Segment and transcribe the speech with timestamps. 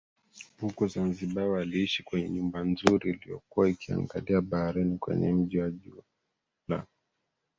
[0.59, 6.01] huko Zanzibar Waliishi kwenye nyumba nzuri iliyokuwa ikiangalia baharini kwenye mji wa jiwe
[6.67, 6.85] la